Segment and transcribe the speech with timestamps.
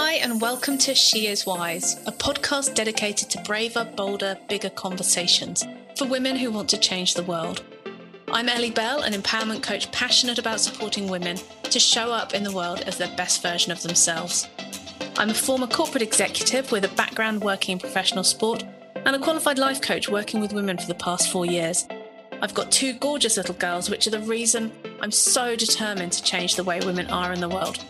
[0.00, 5.66] Hi, and welcome to She Is Wise, a podcast dedicated to braver, bolder, bigger conversations
[5.96, 7.64] for women who want to change the world.
[8.28, 12.52] I'm Ellie Bell, an empowerment coach passionate about supporting women to show up in the
[12.52, 14.46] world as their best version of themselves.
[15.16, 18.62] I'm a former corporate executive with a background working in professional sport
[18.94, 21.88] and a qualified life coach working with women for the past four years.
[22.40, 24.70] I've got two gorgeous little girls, which are the reason
[25.00, 27.84] I'm so determined to change the way women are in the world.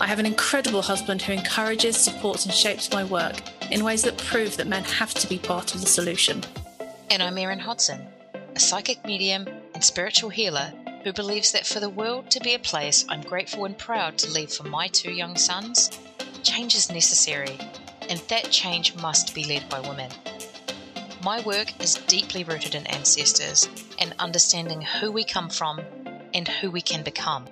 [0.00, 3.36] I have an incredible husband who encourages, supports, and shapes my work
[3.70, 6.42] in ways that prove that men have to be part of the solution.
[7.10, 8.06] And I'm Erin Hodson,
[8.56, 10.72] a psychic medium and spiritual healer
[11.04, 14.30] who believes that for the world to be a place I'm grateful and proud to
[14.30, 15.90] leave for my two young sons,
[16.42, 17.58] change is necessary,
[18.08, 20.10] and that change must be led by women.
[21.22, 25.82] My work is deeply rooted in ancestors and understanding who we come from
[26.32, 27.46] and who we can become.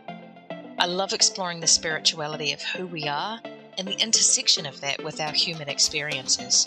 [0.89, 3.39] I love exploring the spirituality of who we are
[3.77, 6.67] and the intersection of that with our human experiences.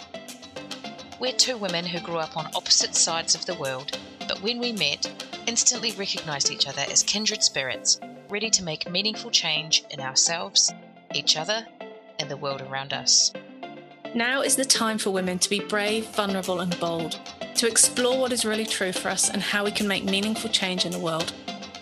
[1.20, 3.98] We're two women who grew up on opposite sides of the world,
[4.28, 5.12] but when we met,
[5.48, 10.72] instantly recognized each other as kindred spirits, ready to make meaningful change in ourselves,
[11.16, 11.66] each other,
[12.20, 13.34] and the world around us.
[14.14, 17.20] Now is the time for women to be brave, vulnerable, and bold,
[17.56, 20.86] to explore what is really true for us and how we can make meaningful change
[20.86, 21.34] in the world.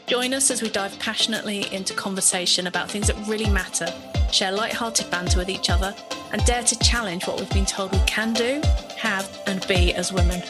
[0.10, 3.86] Join us as we dive passionately into conversation about things that really matter,
[4.32, 5.94] share light-hearted banter with each other,
[6.32, 8.60] and dare to challenge what we've been told we can do,
[8.98, 10.42] have, and be as women.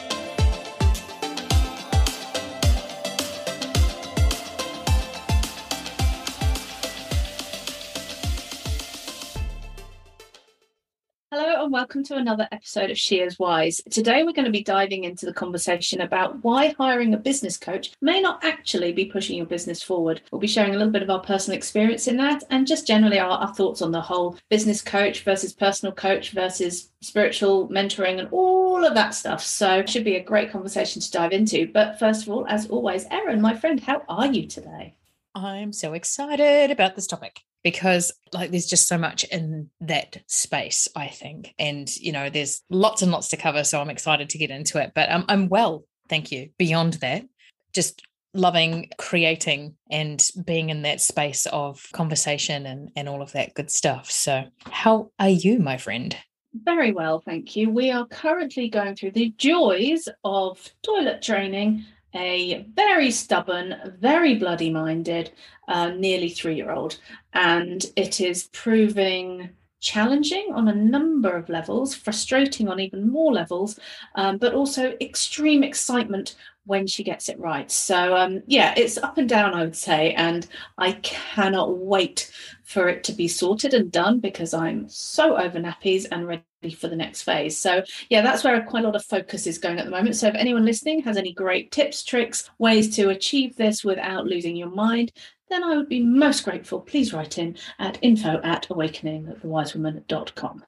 [11.60, 13.82] And welcome to another episode of She Is Wise.
[13.90, 17.92] Today we're going to be diving into the conversation about why hiring a business coach
[18.00, 20.22] may not actually be pushing your business forward.
[20.32, 23.18] We'll be sharing a little bit of our personal experience in that and just generally
[23.18, 28.28] our, our thoughts on the whole business coach versus personal coach versus spiritual mentoring and
[28.32, 29.44] all of that stuff.
[29.44, 31.70] So it should be a great conversation to dive into.
[31.70, 34.94] But first of all, as always, Erin, my friend, how are you today?
[35.34, 40.88] I'm so excited about this topic because like there's just so much in that space
[40.96, 41.54] i think.
[41.58, 44.80] And you know there's lots and lots to cover so i'm excited to get into
[44.82, 44.92] it.
[44.94, 47.24] But um, i'm well thank you beyond that.
[47.72, 48.02] Just
[48.32, 53.70] loving creating and being in that space of conversation and and all of that good
[53.70, 54.10] stuff.
[54.10, 56.16] So how are you my friend?
[56.52, 57.70] Very well thank you.
[57.70, 61.84] We are currently going through the joys of toilet training
[62.14, 65.32] a very stubborn, very bloody minded,
[65.68, 66.98] uh, nearly three year old.
[67.32, 69.50] And it is proving
[69.80, 73.78] challenging on a number of levels, frustrating on even more levels,
[74.14, 77.70] um, but also extreme excitement when she gets it right.
[77.70, 80.12] So, um, yeah, it's up and down, I would say.
[80.12, 80.46] And
[80.78, 82.30] I cannot wait
[82.62, 86.88] for it to be sorted and done because I'm so over nappies and ready for
[86.88, 87.56] the next phase.
[87.56, 90.16] So, yeah, that's where quite a lot of focus is going at the moment.
[90.16, 94.56] So, if anyone listening has any great tips, tricks, ways to achieve this without losing
[94.56, 95.12] your mind,
[95.48, 96.80] then I would be most grateful.
[96.80, 100.64] Please write in at info at awakeningthewisewoman.com.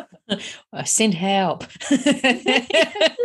[0.84, 1.64] Send help.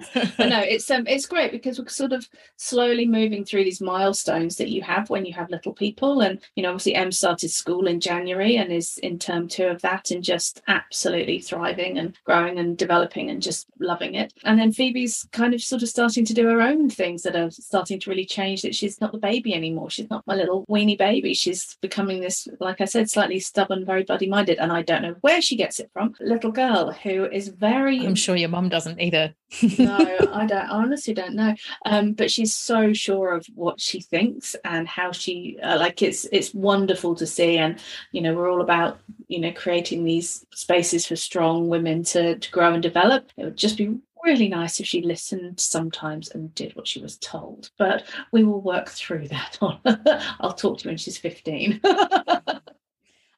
[0.14, 4.56] but no, it's um it's great because we're sort of slowly moving through these milestones
[4.56, 6.20] that you have when you have little people.
[6.20, 9.82] And you know, obviously Em started school in January and is in term two of
[9.82, 14.32] that and just absolutely thriving and growing and developing and just loving it.
[14.44, 17.50] And then Phoebe's kind of sort of starting to do her own things that are
[17.50, 19.90] starting to really change that she's not the baby anymore.
[19.90, 21.34] She's not my little weenie baby.
[21.34, 24.58] She's becoming this, like I said, slightly stubborn, very bloody minded.
[24.58, 26.14] And I don't know where she gets it from.
[26.20, 29.34] Little girl who is very I'm sure your mum doesn't either
[29.78, 29.96] no,
[30.32, 30.52] I don't.
[30.52, 31.54] I honestly don't know.
[31.84, 36.02] Um, but she's so sure of what she thinks and how she uh, like.
[36.02, 37.78] It's it's wonderful to see, and
[38.12, 42.50] you know, we're all about you know creating these spaces for strong women to to
[42.50, 43.30] grow and develop.
[43.36, 47.18] It would just be really nice if she listened sometimes and did what she was
[47.18, 47.70] told.
[47.76, 49.58] But we will work through that.
[49.60, 49.78] On
[50.40, 51.80] I'll talk to you when she's fifteen.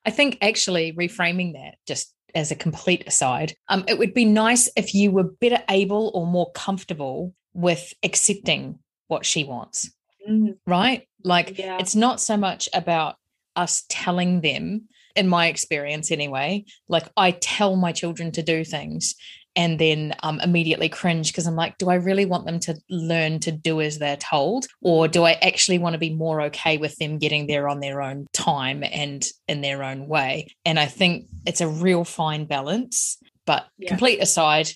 [0.06, 4.68] I think actually reframing that just as a complete aside, um, it would be nice
[4.76, 8.78] if you were better able or more comfortable with accepting
[9.08, 9.90] what she wants.
[10.28, 10.56] Mm.
[10.66, 11.08] Right?
[11.22, 11.78] Like Yeah.
[11.78, 13.16] it's not so much about
[13.56, 19.14] us telling them, in my experience anyway, like I tell my children to do things
[19.56, 23.40] and then um, immediately cringe because I'm like, do I really want them to learn
[23.40, 24.66] to do as they're told?
[24.82, 28.02] Or do I actually want to be more okay with them getting there on their
[28.02, 30.48] own time and in their own way?
[30.64, 33.18] And I think it's a real fine balance.
[33.46, 33.90] But Yeah.
[33.90, 34.70] complete aside,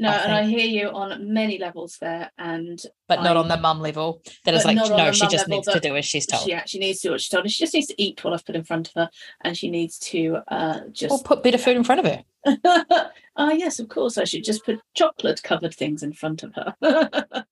[0.00, 2.30] No, I and I hear you on many levels there.
[2.38, 4.22] And but not on the mum level.
[4.44, 6.42] That is like, no, she just level, needs to do as she's told.
[6.42, 7.50] she actually needs to do what she's told.
[7.50, 9.10] She just needs to eat what I've put in front of her,
[9.42, 11.24] and she needs to uh, Or just.
[11.24, 12.24] put better food in front of her.
[13.36, 14.18] Ah, yes, of course.
[14.18, 16.74] I should just put chocolate covered things in front of her.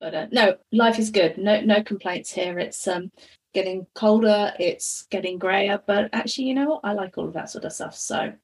[0.00, 1.38] but uh, no, life is good.
[1.38, 2.58] No, no complaints here.
[2.58, 3.10] It's um
[3.54, 4.52] getting colder.
[4.58, 5.80] It's getting grayer.
[5.86, 6.80] But actually, you know what?
[6.84, 7.96] I like all of that sort of stuff.
[7.96, 8.34] So,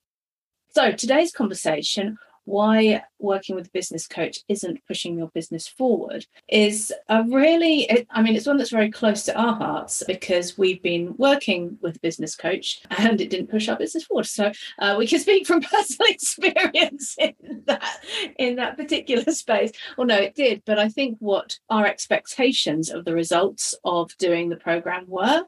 [0.70, 2.16] so today's conversation.
[2.46, 8.22] Why working with a business coach isn't pushing your business forward is a really, I
[8.22, 12.00] mean, it's one that's very close to our hearts because we've been working with a
[12.00, 14.26] business coach and it didn't push our business forward.
[14.26, 17.34] So uh, we can speak from personal experience in
[17.66, 17.98] that
[18.38, 19.72] in that particular space.
[19.98, 24.48] Well, no, it did, but I think what our expectations of the results of doing
[24.48, 25.42] the program were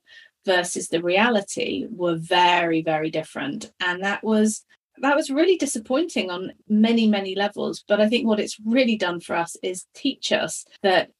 [0.44, 4.64] versus the reality were very, very different, and that was
[5.02, 7.84] that was really disappointing on many, many levels.
[7.86, 11.10] But I think what it's really done for us is teach us that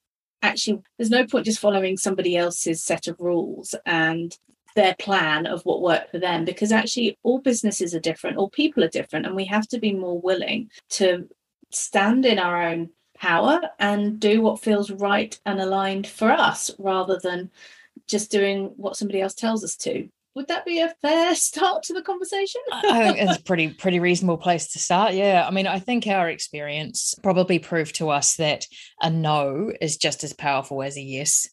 [0.43, 4.37] actually there's no point just following somebody else's set of rules and
[4.75, 8.85] their plan of what worked for them because actually all businesses are different all people
[8.85, 11.29] are different and we have to be more willing to
[11.71, 12.89] stand in our own
[13.19, 17.51] power and do what feels right and aligned for us rather than
[18.07, 21.93] just doing what somebody else tells us to would that be a fair start to
[21.93, 22.61] the conversation?
[22.73, 25.15] I think it's a pretty pretty reasonable place to start.
[25.15, 28.67] Yeah, I mean, I think our experience probably proved to us that
[29.01, 31.49] a no is just as powerful as a yes,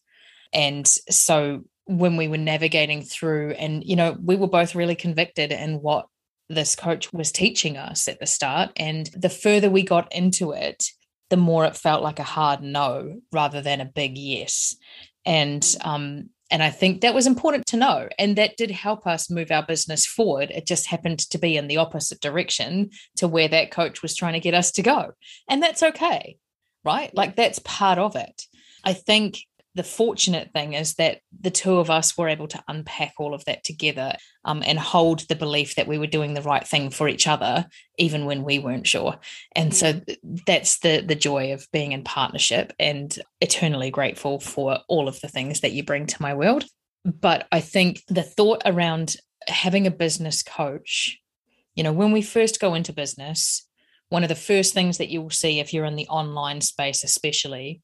[0.53, 5.51] and so when we were navigating through, and you know, we were both really convicted
[5.51, 6.07] in what
[6.47, 10.85] this coach was teaching us at the start, and the further we got into it,
[11.29, 14.75] the more it felt like a hard no rather than a big yes,
[15.25, 18.07] and um and I think that was important to know.
[18.17, 20.51] And that did help us move our business forward.
[20.51, 24.35] It just happened to be in the opposite direction to where that coach was trying
[24.35, 25.11] to get us to go.
[25.49, 26.37] And that's okay,
[26.85, 27.13] right?
[27.13, 28.43] Like that's part of it.
[28.85, 29.39] I think
[29.75, 33.43] the fortunate thing is that the two of us were able to unpack all of
[33.45, 34.13] that together
[34.45, 37.67] um, and hold the belief that we were doing the right thing for each other,
[37.97, 39.19] even when we weren't sure.
[39.53, 40.01] And so
[40.47, 45.27] that's the the joy of being in partnership and eternally grateful for all of the
[45.27, 46.65] things that you bring to my world.
[47.03, 49.17] But I think the thought around
[49.47, 51.19] having a business coach,
[51.75, 53.67] you know, when we first go into business,
[54.07, 57.03] one of the first things that you will see if you're in the online space,
[57.03, 57.81] especially,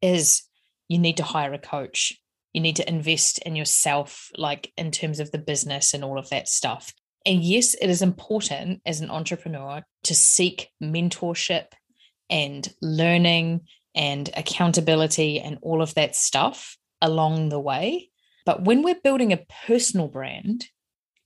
[0.00, 0.42] is
[0.88, 2.12] you need to hire a coach.
[2.52, 6.30] You need to invest in yourself, like in terms of the business and all of
[6.30, 6.92] that stuff.
[7.26, 11.66] And yes, it is important as an entrepreneur to seek mentorship
[12.30, 13.62] and learning
[13.94, 18.10] and accountability and all of that stuff along the way.
[18.44, 20.66] But when we're building a personal brand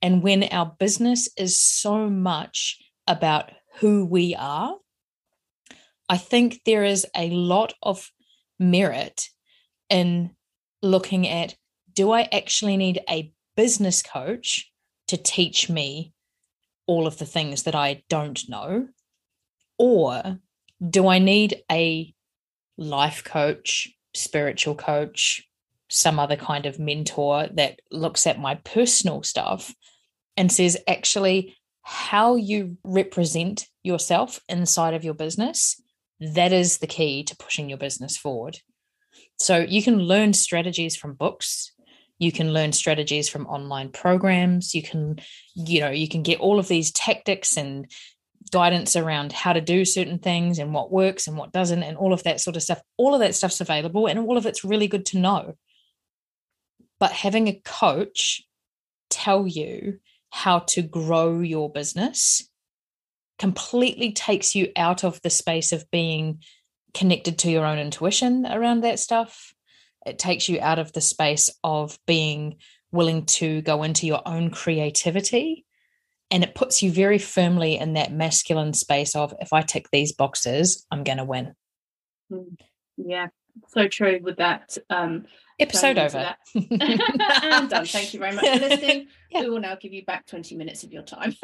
[0.00, 4.76] and when our business is so much about who we are,
[6.08, 8.10] I think there is a lot of
[8.58, 9.28] merit
[9.90, 10.30] in
[10.82, 11.54] looking at
[11.92, 14.70] do I actually need a business coach
[15.08, 16.12] to teach me
[16.86, 18.88] all of the things that I don't know?
[19.76, 20.38] Or
[20.88, 22.14] do I need a
[22.78, 25.46] life coach, spiritual coach,
[25.88, 29.74] some other kind of mentor that looks at my personal stuff
[30.36, 35.80] and says, actually, how you represent yourself inside of your business,
[36.20, 38.58] that is the key to pushing your business forward.
[39.40, 41.72] So you can learn strategies from books.
[42.18, 44.74] You can learn strategies from online programs.
[44.74, 45.18] You can,
[45.54, 47.90] you know, you can get all of these tactics and
[48.52, 52.12] guidance around how to do certain things and what works and what doesn't and all
[52.12, 52.82] of that sort of stuff.
[52.98, 55.54] All of that stuff's available and all of it's really good to know.
[56.98, 58.42] But having a coach
[59.08, 62.46] tell you how to grow your business
[63.38, 66.40] completely takes you out of the space of being
[66.94, 69.54] connected to your own intuition around that stuff.
[70.06, 72.56] It takes you out of the space of being
[72.92, 75.64] willing to go into your own creativity.
[76.30, 80.12] And it puts you very firmly in that masculine space of if I tick these
[80.12, 81.54] boxes, I'm going to win.
[82.32, 82.56] Mm,
[82.96, 83.26] Yeah,
[83.68, 84.78] so true with that.
[84.88, 85.26] Um,
[85.58, 86.16] Episode over.
[86.18, 86.38] that.
[86.54, 86.70] and
[87.70, 87.84] done.
[87.84, 89.08] Thank you very much for listening.
[89.32, 89.42] Yeah.
[89.42, 91.36] We will now give you back 20 minutes of your time.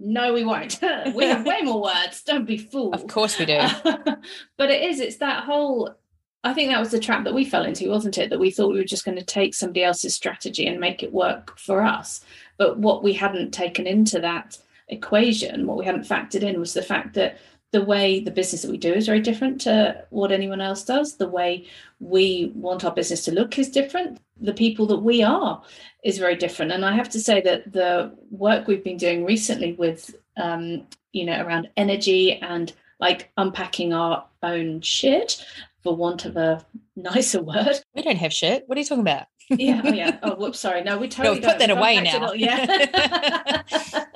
[0.00, 0.80] No, we won't.
[1.14, 2.22] we have way more words.
[2.22, 2.94] Don't be fooled.
[2.94, 3.58] of course we do.
[3.84, 5.94] but it is, it's that whole
[6.42, 8.30] I think that was the trap that we fell into, wasn't it?
[8.30, 11.12] That we thought we were just going to take somebody else's strategy and make it
[11.12, 12.24] work for us.
[12.56, 14.56] But what we hadn't taken into that
[14.88, 17.38] equation, what we hadn't factored in was the fact that
[17.72, 21.16] the way the business that we do is very different to what anyone else does.
[21.16, 21.66] The way
[22.00, 24.18] we want our business to look is different.
[24.40, 25.62] The people that we are
[26.02, 26.72] is very different.
[26.72, 31.24] And I have to say that the work we've been doing recently with, um, you
[31.24, 35.44] know, around energy and like unpacking our own shit,
[35.82, 36.64] for want of a
[36.96, 37.80] nicer word.
[37.94, 38.64] We don't have shit.
[38.66, 39.26] What are you talking about?
[39.50, 40.18] Yeah, oh yeah.
[40.22, 40.82] Oh, whoops, sorry.
[40.82, 42.32] No, we totally no, put that away now.
[42.32, 43.62] yeah.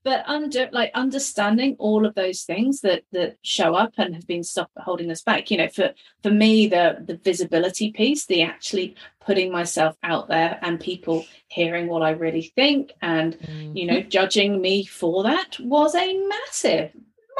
[0.03, 4.43] but under like understanding all of those things that that show up and have been
[4.43, 5.51] stop holding us back.
[5.51, 8.95] You know, for for me, the the visibility piece, the actually
[9.25, 13.77] putting myself out there and people hearing what I really think and mm-hmm.
[13.77, 16.91] you know judging me for that was a massive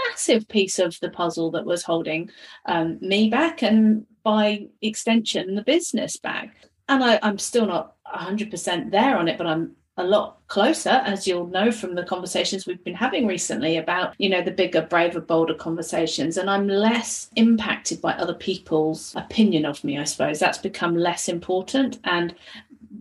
[0.07, 2.29] massive piece of the puzzle that was holding
[2.65, 6.55] um, me back and by extension the business back
[6.89, 11.27] and I, I'm still not 100% there on it, but I'm a lot closer as
[11.27, 15.21] you'll know from the conversations we've been having recently about you know the bigger braver
[15.21, 16.37] bolder conversations.
[16.37, 20.39] And i'm less impacted by other people's opinion of me i suppose.
[20.39, 21.99] That's become less important.
[22.05, 22.33] And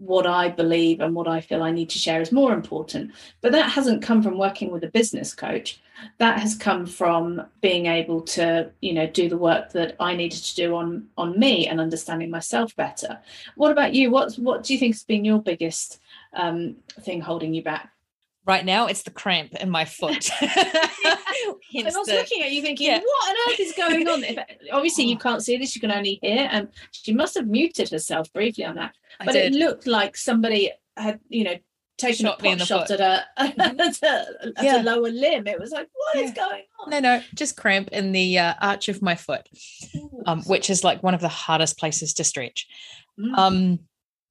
[0.03, 3.13] what I believe and what I feel I need to share is more important.
[3.41, 5.81] But that hasn't come from working with a business coach.
[6.19, 10.43] That has come from being able to, you know, do the work that I needed
[10.43, 13.21] to do on on me and understanding myself better.
[13.55, 14.11] What about you?
[14.11, 16.01] What what do you think has been your biggest
[16.33, 17.93] um, thing holding you back?
[18.45, 20.29] Right now, it's the cramp in my foot.
[20.41, 22.99] I was the, looking at you thinking, yeah.
[22.99, 24.25] what on earth is going on?
[24.73, 25.23] Obviously, you oh.
[25.23, 26.49] can't see this; you can only hear.
[26.51, 28.95] And she must have muted herself briefly on that.
[29.25, 31.55] But it looked like somebody had, you know,
[32.03, 33.01] taken shot a pot shot foot.
[33.01, 33.81] at a, mm-hmm.
[33.81, 34.83] at, a, at yeah.
[34.83, 35.47] a lower limb.
[35.47, 36.23] It was like, what yeah.
[36.23, 36.91] is going on?
[36.91, 39.49] No, no, just cramp in the uh, arch of my foot,
[40.27, 42.67] um, which is like one of the hardest places to stretch.
[43.19, 43.39] Mm.
[43.39, 43.79] Um,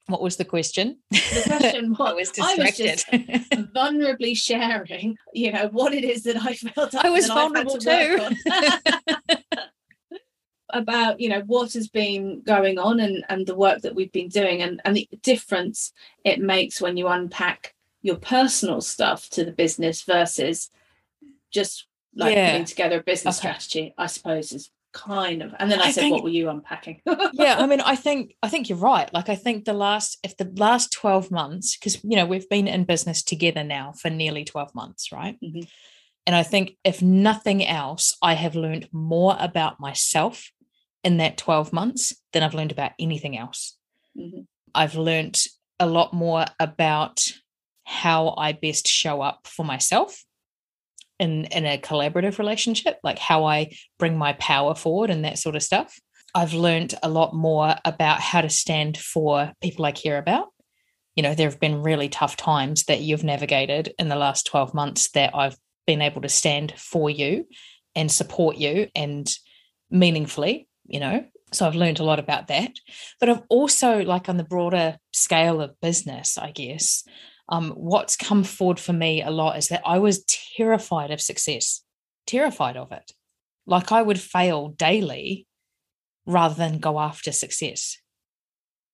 [0.07, 0.97] what was the question?
[1.11, 3.03] The question was, I was distracted.
[3.11, 6.95] I was just vulnerably sharing, you know, what it is that I felt.
[6.95, 8.29] I was vulnerable too.
[10.73, 14.29] about you know what has been going on and and the work that we've been
[14.29, 15.91] doing and and the difference
[16.23, 20.69] it makes when you unpack your personal stuff to the business versus
[21.51, 22.51] just like yeah.
[22.51, 23.49] putting together a business okay.
[23.49, 26.49] strategy i suppose is kind of and then i, I said think, what were you
[26.49, 27.01] unpacking
[27.33, 30.35] yeah i mean i think i think you're right like i think the last if
[30.37, 34.43] the last 12 months because you know we've been in business together now for nearly
[34.43, 35.61] 12 months right mm-hmm.
[36.27, 40.51] and i think if nothing else i have learned more about myself
[41.03, 43.77] in that 12 months than i've learned about anything else
[44.17, 44.41] mm-hmm.
[44.75, 45.41] i've learned
[45.79, 47.23] a lot more about
[47.85, 50.25] how i best show up for myself
[51.21, 55.55] in in a collaborative relationship like how i bring my power forward and that sort
[55.55, 55.97] of stuff.
[56.33, 60.47] I've learned a lot more about how to stand for people i care about.
[61.15, 64.73] You know there have been really tough times that you've navigated in the last 12
[64.73, 67.45] months that i've been able to stand for you
[67.95, 69.29] and support you and
[69.89, 72.71] meaningfully you know so i've learned a lot about that.
[73.19, 77.03] But i've also like on the broader scale of business i guess
[77.51, 80.23] um, what's come forward for me a lot is that I was
[80.55, 81.83] terrified of success,
[82.25, 83.11] terrified of it.
[83.67, 85.45] Like I would fail daily
[86.25, 87.97] rather than go after success.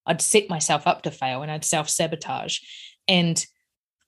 [0.08, 2.60] I'd set myself up to fail and I'd self sabotage.
[3.08, 3.46] And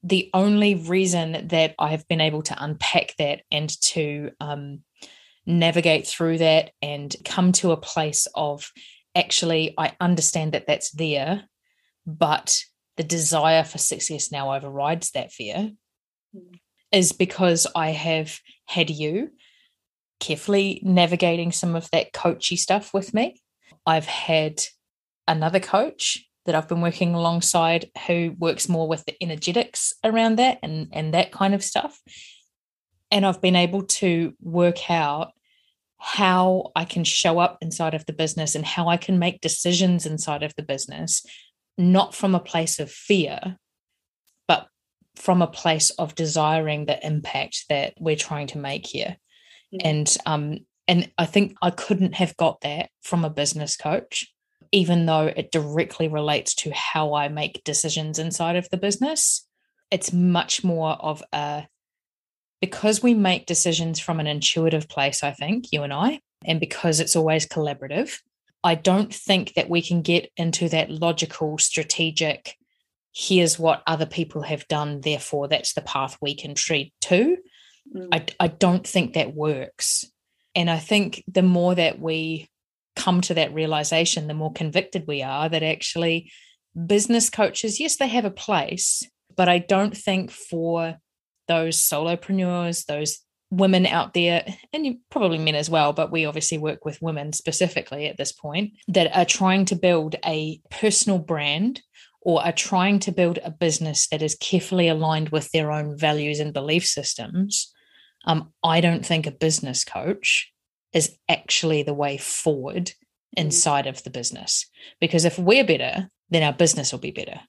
[0.02, 4.84] the only reason that I have been able to unpack that and to um,
[5.46, 8.72] navigate through that and come to a place of
[9.16, 11.44] actually, I understand that that's there,
[12.08, 12.64] but
[13.00, 15.72] the desire for success now overrides that fear
[16.36, 16.60] mm.
[16.92, 19.30] is because I have had you
[20.20, 23.42] carefully navigating some of that coachy stuff with me.
[23.86, 24.62] I've had
[25.30, 30.60] another coach that I've been working alongside who works more with the energetics around that
[30.62, 32.02] and, and that kind of stuff.
[33.12, 35.32] And I've been able to work out
[36.00, 40.06] how I can show up inside of the business and how I can make decisions
[40.06, 41.26] inside of the business
[41.80, 43.58] not from a place of fear,
[44.48, 44.68] but
[45.16, 49.16] from a place of desiring the impact that we're trying to make here.
[49.74, 49.88] Mm-hmm.
[49.88, 50.58] And um,
[50.88, 54.28] and I think I couldn't have got that from a business coach,
[54.72, 59.48] even though it directly relates to how I make decisions inside of the business.
[59.90, 61.66] It's much more of a
[62.62, 67.00] because we make decisions from an intuitive place, I think, you and I, and because
[67.00, 68.20] it's always collaborative,
[68.64, 72.56] I don't think that we can get into that logical, strategic,
[73.14, 77.38] here's what other people have done, therefore that's the path we can tread to.
[77.96, 78.08] Mm.
[78.12, 80.06] I, I don't think that works.
[80.56, 82.50] And I think the more that we
[82.96, 86.32] come to that realization, the more convicted we are that actually
[86.86, 89.04] business coaches, yes, they have a place,
[89.36, 90.98] but I don't think for
[91.48, 93.20] those solopreneurs, those
[93.52, 97.34] women out there, and you, probably men as well, but we obviously work with women
[97.34, 101.82] specifically at this point, that are trying to build a personal brand
[102.22, 106.40] or are trying to build a business that is carefully aligned with their own values
[106.40, 107.74] and belief systems,
[108.26, 110.52] um, I don't think a business coach
[110.94, 112.94] is actually the way forward mm.
[113.36, 114.66] inside of the business.
[115.00, 117.40] Because if we're better, then our business will be better.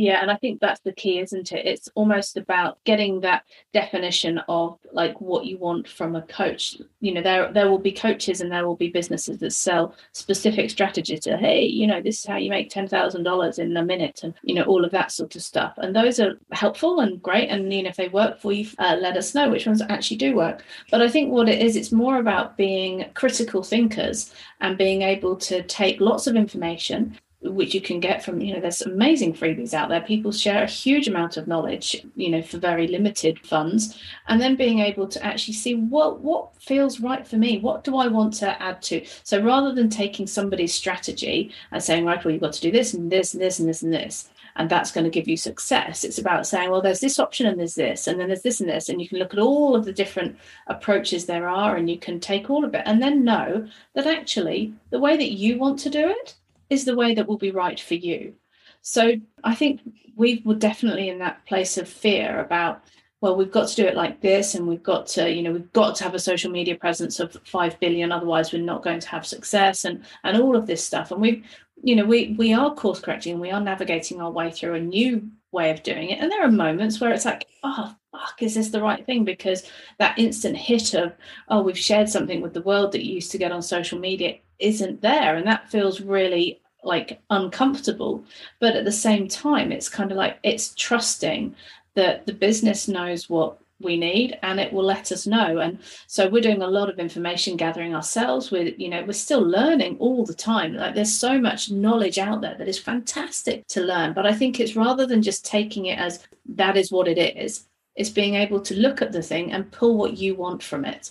[0.00, 1.66] Yeah, and I think that's the key, isn't it?
[1.66, 6.78] It's almost about getting that definition of like what you want from a coach.
[7.02, 10.70] You know, there there will be coaches and there will be businesses that sell specific
[10.70, 13.84] strategies to, hey, you know, this is how you make ten thousand dollars in a
[13.84, 15.74] minute, and you know, all of that sort of stuff.
[15.76, 17.50] And those are helpful and great.
[17.50, 20.16] And you know, if they work for you, uh, let us know which ones actually
[20.16, 20.64] do work.
[20.90, 25.36] But I think what it is, it's more about being critical thinkers and being able
[25.36, 29.72] to take lots of information which you can get from you know there's amazing freebies
[29.72, 30.00] out there.
[30.00, 33.98] People share a huge amount of knowledge you know for very limited funds.
[34.28, 37.96] And then being able to actually see what what feels right for me what do
[37.96, 39.04] i want to add to?
[39.24, 42.92] So rather than taking somebody's strategy and saying right well you've got to do this
[42.94, 46.04] and this and this and this and this and that's going to give you success.
[46.04, 48.68] It's about saying well there's this option and there's this and then there's this and
[48.68, 51.98] this and you can look at all of the different approaches there are and you
[51.98, 55.78] can take all of it and then know that actually the way that you want
[55.78, 56.34] to do it
[56.70, 58.34] is the way that will be right for you.
[58.82, 59.80] So I think
[60.16, 62.84] we were definitely in that place of fear about,
[63.20, 65.72] well, we've got to do it like this, and we've got to, you know, we've
[65.72, 69.08] got to have a social media presence of five billion, otherwise we're not going to
[69.08, 71.10] have success, and and all of this stuff.
[71.10, 71.44] And we,
[71.82, 75.28] you know, we we are course correcting, we are navigating our way through a new
[75.52, 76.20] way of doing it.
[76.20, 79.24] And there are moments where it's like, oh fuck, is this the right thing?
[79.24, 81.12] Because that instant hit of,
[81.48, 84.38] oh, we've shared something with the world that you used to get on social media
[84.58, 85.36] isn't there.
[85.36, 88.24] And that feels really like uncomfortable.
[88.58, 91.54] But at the same time, it's kind of like it's trusting
[91.94, 96.28] that the business knows what we need and it will let us know and so
[96.28, 100.24] we're doing a lot of information gathering ourselves we're you know we're still learning all
[100.24, 104.26] the time like there's so much knowledge out there that is fantastic to learn but
[104.26, 107.69] i think it's rather than just taking it as that is what it is
[108.00, 111.10] it's being able to look at the thing and pull what you want from it.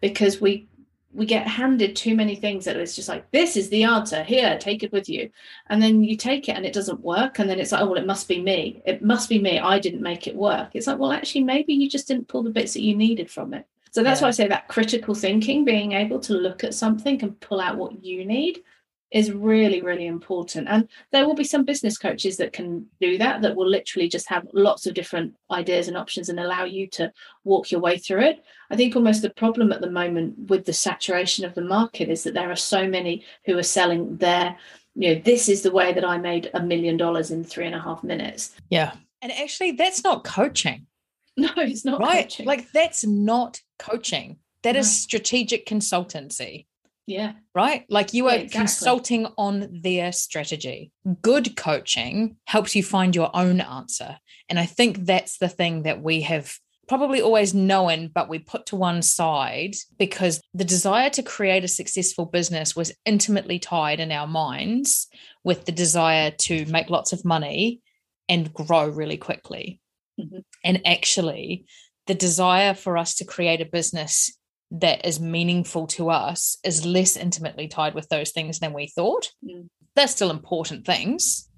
[0.00, 0.66] Because we
[1.12, 4.22] we get handed too many things that it's just like this is the answer.
[4.22, 5.30] Here take it with you.
[5.68, 8.00] And then you take it and it doesn't work and then it's like oh well
[8.00, 8.80] it must be me.
[8.86, 9.58] It must be me.
[9.58, 10.70] I didn't make it work.
[10.72, 13.52] It's like well actually maybe you just didn't pull the bits that you needed from
[13.52, 13.66] it.
[13.90, 14.26] So that's yeah.
[14.26, 17.76] why i say that critical thinking being able to look at something and pull out
[17.76, 18.62] what you need
[19.10, 20.68] is really really important.
[20.68, 24.28] And there will be some business coaches that can do that that will literally just
[24.28, 27.12] have lots of different ideas and options and allow you to
[27.44, 28.44] walk your way through it.
[28.70, 32.22] I think almost the problem at the moment with the saturation of the market is
[32.24, 34.56] that there are so many who are selling their
[34.94, 37.74] you know this is the way that i made a million dollars in three and
[37.74, 38.54] a half minutes.
[38.70, 38.92] Yeah.
[39.22, 40.86] And actually that's not coaching.
[41.36, 42.24] No it's not right?
[42.24, 42.46] coaching.
[42.46, 44.38] like that's not coaching.
[44.62, 44.80] That no.
[44.80, 46.66] is strategic consultancy
[47.06, 47.32] yeah.
[47.54, 47.84] Right?
[47.88, 48.58] Like you are yeah, exactly.
[48.58, 50.92] consulting on their strategy.
[51.22, 54.18] Good coaching helps you find your own answer.
[54.48, 56.54] And I think that's the thing that we have
[56.90, 61.68] probably always known, but we put to one side because the desire to create a
[61.68, 65.06] successful business was intimately tied in our minds
[65.44, 67.80] with the desire to make lots of money
[68.28, 69.80] and grow really quickly.
[70.20, 70.38] Mm-hmm.
[70.64, 71.64] And actually,
[72.08, 74.36] the desire for us to create a business
[74.70, 79.30] that is meaningful to us is less intimately tied with those things than we thought.
[79.44, 79.68] Mm.
[79.96, 81.48] They're still important things,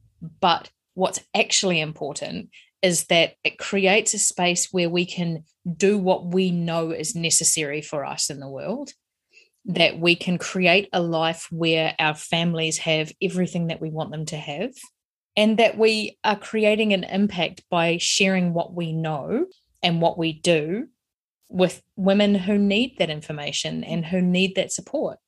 [0.41, 5.45] but what's actually important is that it creates a space where we can
[5.77, 8.93] do what we know is necessary for us in the world.
[9.67, 14.27] That we can create a life where our families have everything that we want them
[14.27, 14.73] to have,
[15.37, 19.47] and that we are creating an impact by sharing what we know
[19.83, 20.89] and what we do
[21.53, 25.19] with women who need that information and who need that support.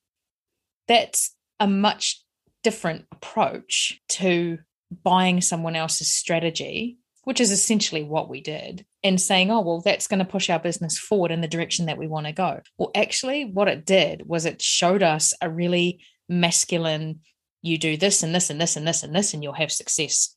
[0.87, 2.21] That's a much
[2.63, 4.57] different approach to
[5.03, 10.07] buying someone else's strategy, which is essentially what we did, and saying, oh, well, that's
[10.07, 12.59] going to push our business forward in the direction that we want to go.
[12.77, 17.19] Well, actually, what it did was it showed us a really masculine,
[17.61, 20.35] you do this and this and this and this and this, and you'll have success.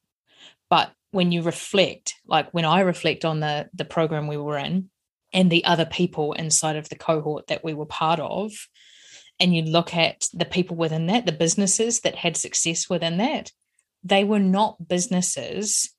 [0.68, 4.90] But when you reflect, like when I reflect on the the program we were in,
[5.32, 8.52] and the other people inside of the cohort that we were part of
[9.40, 13.52] and you look at the people within that the businesses that had success within that
[14.02, 15.92] they were not businesses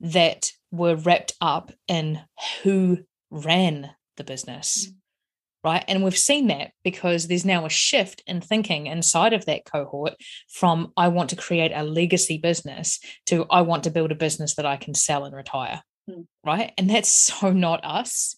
[0.00, 2.20] that were wrapped up in
[2.62, 2.98] who
[3.30, 4.94] ran the business mm.
[5.64, 9.64] right and we've seen that because there's now a shift in thinking inside of that
[9.64, 10.14] cohort
[10.48, 14.54] from i want to create a legacy business to i want to build a business
[14.54, 16.26] that i can sell and retire mm.
[16.44, 18.36] right and that's so not us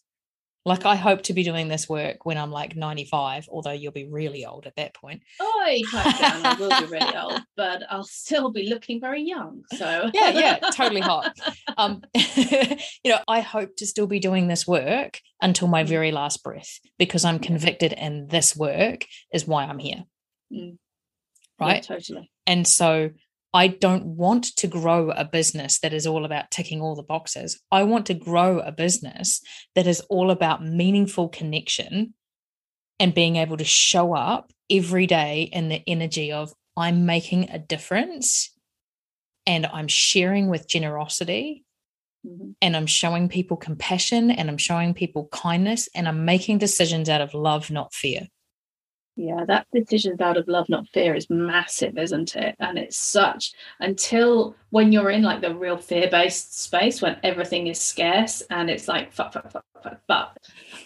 [0.71, 4.05] Like I hope to be doing this work when I'm like 95, although you'll be
[4.09, 5.21] really old at that point.
[5.41, 5.63] Oh.
[5.65, 9.65] I will be really old, but I'll still be looking very young.
[9.77, 11.37] So yeah, yeah, totally hot.
[11.77, 15.89] Um, you know, I hope to still be doing this work until my mm.
[15.89, 20.05] very last breath because I'm convicted and this work is why I'm here.
[20.53, 20.79] Mm.
[21.59, 21.85] Right.
[21.91, 22.31] Yeah, totally.
[22.47, 23.11] And so
[23.53, 27.61] I don't want to grow a business that is all about ticking all the boxes.
[27.73, 29.41] I want to grow a business
[29.75, 32.15] that is all about meaningful connection
[33.01, 37.59] and being able to show up every day in the energy of I'm making a
[37.59, 38.55] difference
[39.47, 41.65] and I'm sharing with generosity
[42.25, 42.51] mm-hmm.
[42.63, 47.21] and I'm showing people compassion and I'm showing people kindness and I'm making decisions out
[47.21, 48.29] of love, not fear.
[49.21, 52.57] Yeah, that decisions out of love, not fear, is massive, isn't it?
[52.59, 57.67] And it's such until when you're in like the real fear based space when everything
[57.67, 60.39] is scarce and it's like fuck, fuck, fuck, fuck, fuck.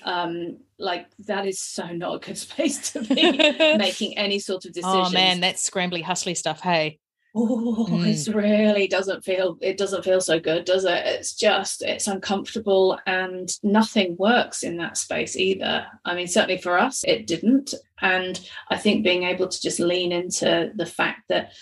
[0.02, 3.14] Um, like that is so not a good space to be
[3.78, 4.90] making any sort of decision.
[5.06, 6.58] Oh man, that's scrambly, hustly stuff.
[6.58, 6.98] Hey,
[7.34, 8.06] oh mm.
[8.06, 11.02] it really doesn't feel it doesn't feel so good does it?
[11.06, 15.86] It's just it's uncomfortable and nothing works in that space either.
[16.04, 17.74] I mean certainly for us it didn't.
[18.00, 18.38] And
[18.70, 21.52] i think being able to just lean into the fact that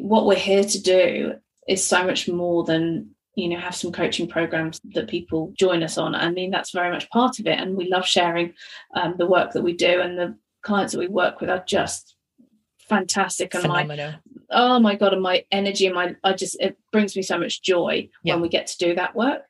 [0.00, 1.34] what we're here to do
[1.68, 5.98] is so much more than you know have some coaching programs that people join us
[5.98, 6.14] on.
[6.14, 7.58] I mean that's very much part of it.
[7.58, 8.54] And we love sharing
[8.94, 10.00] um, the work that we do.
[10.00, 12.16] And the clients that we work with are just
[12.88, 14.12] fantastic and Phenomenal.
[14.12, 14.18] my
[14.50, 17.62] oh my god and my energy and my i just it brings me so much
[17.62, 18.34] joy yeah.
[18.34, 19.42] when we get to do that work.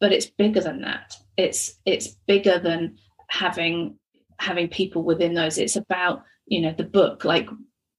[0.00, 1.14] But it's bigger than that.
[1.36, 2.96] It's it's bigger than
[3.28, 3.98] having
[4.38, 5.58] having people within those.
[5.58, 7.48] It's about you know the book like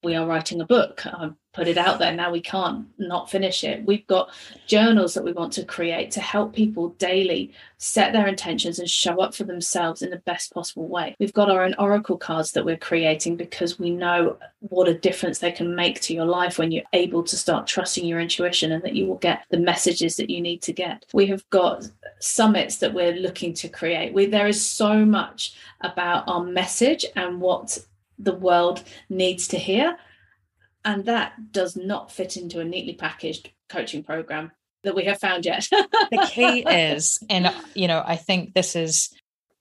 [0.03, 1.05] we are writing a book.
[1.05, 2.13] I've put it out there.
[2.13, 3.85] Now we can't not finish it.
[3.85, 4.31] We've got
[4.67, 9.19] journals that we want to create to help people daily set their intentions and show
[9.21, 11.15] up for themselves in the best possible way.
[11.19, 15.39] We've got our own oracle cards that we're creating because we know what a difference
[15.39, 18.83] they can make to your life when you're able to start trusting your intuition and
[18.83, 21.05] that you will get the messages that you need to get.
[21.13, 24.13] We have got summits that we're looking to create.
[24.13, 27.77] We, there is so much about our message and what
[28.19, 29.97] the world needs to hear.
[30.83, 34.51] And that does not fit into a neatly packaged coaching program
[34.83, 35.67] that we have found yet.
[35.69, 39.09] the key is, and you know, I think this is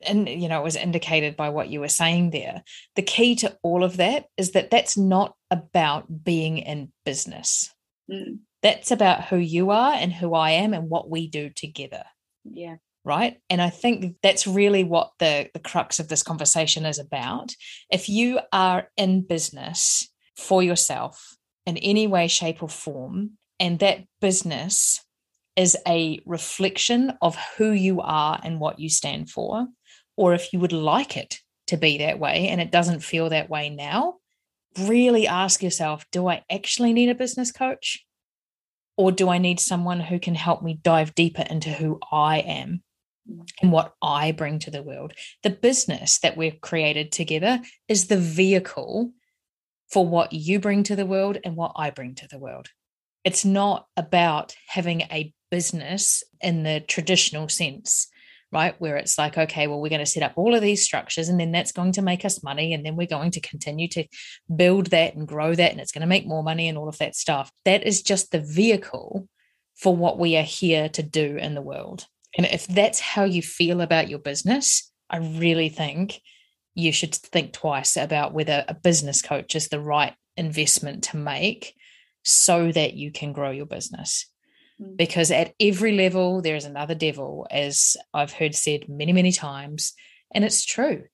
[0.03, 2.63] and you know it was indicated by what you were saying there.
[2.97, 7.73] The key to all of that is that that's not about being in business.
[8.11, 8.41] Mm.
[8.61, 12.03] that's about who you are and who i am and what we do together.
[12.45, 12.77] Yeah.
[13.05, 13.39] Right?
[13.49, 17.55] And i think that's really what the the crux of this conversation is about.
[17.91, 20.10] If you are in business
[20.41, 23.33] for yourself in any way shape or form.
[23.59, 25.05] And that business
[25.57, 29.67] is a reflection of who you are and what you stand for.
[30.17, 33.51] Or if you would like it to be that way and it doesn't feel that
[33.51, 34.17] way now
[34.79, 38.05] really ask yourself do i actually need a business coach?
[38.97, 42.83] Or do I need someone who can help me dive deeper into who I am
[43.63, 45.15] and what I bring to the world.
[45.43, 49.13] The business that we've created together is the vehicle
[49.91, 52.69] for what you bring to the world and what I bring to the world.
[53.25, 58.09] It's not about having a business in the traditional sense,
[58.53, 58.75] right?
[58.81, 61.39] Where it's like, okay, well, we're going to set up all of these structures and
[61.39, 62.73] then that's going to make us money.
[62.73, 64.05] And then we're going to continue to
[64.55, 66.99] build that and grow that and it's going to make more money and all of
[66.99, 67.51] that stuff.
[67.65, 69.29] That is just the vehicle
[69.77, 72.07] for what we are here to do in the world.
[72.37, 76.21] And if that's how you feel about your business, I really think
[76.75, 81.75] you should think twice about whether a business coach is the right investment to make
[82.23, 84.27] so that you can grow your business.
[84.81, 84.97] Mm.
[84.97, 89.95] Because at every level, there is another devil, as I've heard said many, many times.
[90.35, 91.05] And it's true.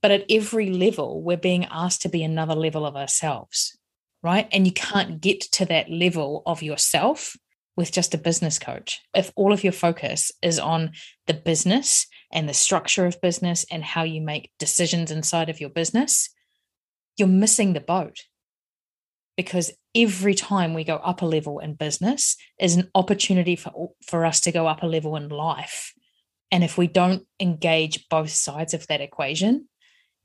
[0.00, 3.78] But at every level, we're being asked to be another level of ourselves,
[4.22, 4.48] right?
[4.50, 7.36] And you can't get to that level of yourself
[7.76, 9.00] with just a business coach.
[9.14, 10.92] If all of your focus is on
[11.26, 15.70] the business and the structure of business and how you make decisions inside of your
[15.70, 16.28] business,
[17.16, 18.18] you're missing the boat.
[19.36, 24.26] Because every time we go up a level in business is an opportunity for, for
[24.26, 25.92] us to go up a level in life.
[26.50, 29.68] And if we don't engage both sides of that equation,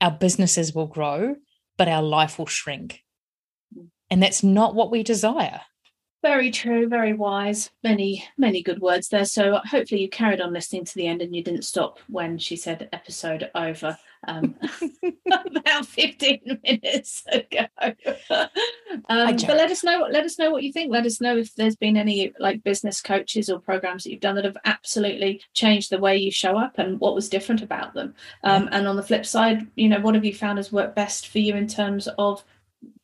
[0.01, 1.35] our businesses will grow,
[1.77, 3.01] but our life will shrink.
[3.75, 3.87] Mm.
[4.09, 5.61] And that's not what we desire
[6.23, 7.69] Very true, very wise.
[7.83, 9.25] Many, many good words there.
[9.25, 12.55] So hopefully you carried on listening to the end and you didn't stop when she
[12.55, 14.55] said episode over um,
[15.55, 17.65] about 15 minutes ago.
[18.31, 20.91] um, but let us know let us know what you think.
[20.91, 24.35] Let us know if there's been any like business coaches or programs that you've done
[24.35, 28.15] that have absolutely changed the way you show up and what was different about them.
[28.43, 28.69] Um, yeah.
[28.71, 31.39] And on the flip side, you know, what have you found has worked best for
[31.39, 32.43] you in terms of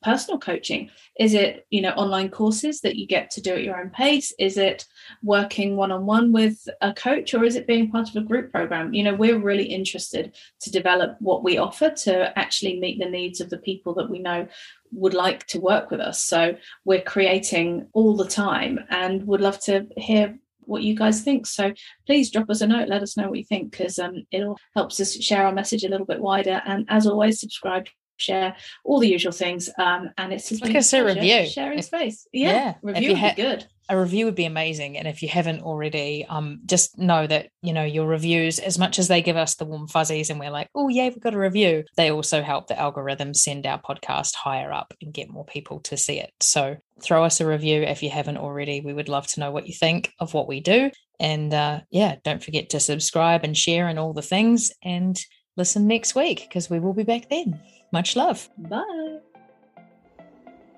[0.02, 3.80] personal coaching is it you know online courses that you get to do at your
[3.80, 4.84] own pace is it
[5.22, 9.02] working one-on-one with a coach or is it being part of a group program you
[9.02, 13.50] know we're really interested to develop what we offer to actually meet the needs of
[13.50, 14.46] the people that we know
[14.92, 19.58] would like to work with us so we're creating all the time and would love
[19.60, 21.46] to hear what you guys think.
[21.46, 21.74] So
[22.06, 24.98] please drop us a note, let us know what you think, because um, it'll helps
[24.98, 26.62] us share our message a little bit wider.
[26.64, 29.68] And as always, subscribe share, all the usual things.
[29.78, 32.26] Um, and it's just like I say, review sharing if, space.
[32.32, 32.74] Yeah, yeah.
[32.82, 33.66] review would ha- be good.
[33.90, 37.74] A review would be amazing, and if you haven't already, um, just know that you
[37.74, 40.70] know your reviews, as much as they give us the warm fuzzies, and we're like,
[40.74, 41.84] oh yeah, we've got a review.
[41.96, 45.98] They also help the algorithm send our podcast higher up and get more people to
[45.98, 46.32] see it.
[46.40, 48.80] So throw us a review if you haven't already.
[48.80, 52.16] We would love to know what you think of what we do, and uh, yeah,
[52.24, 54.72] don't forget to subscribe and share and all the things.
[54.82, 55.20] And
[55.56, 57.60] listen next week because we will be back then.
[57.92, 58.48] Much love.
[58.58, 59.18] Bye.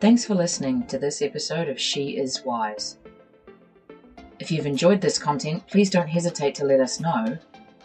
[0.01, 2.99] Thanks for listening to this episode of She Is Wise.
[4.39, 7.39] If you've enjoyed this content, please don't hesitate to let us know.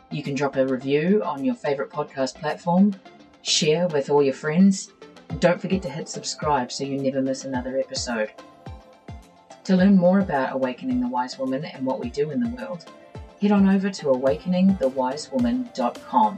[0.10, 2.94] You can drop a review on your favourite podcast platform,
[3.44, 4.92] share with all your friends,
[5.30, 8.32] and don't forget to hit subscribe so you never miss another episode.
[9.64, 12.84] To learn more about Awakening the Wise Woman and what we do in the world,
[13.42, 16.38] head on over to awakeningthewisewoman.com.